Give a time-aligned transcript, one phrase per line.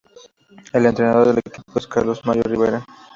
[0.73, 2.83] El entrenador del equipo es Carlos Mario Rivera.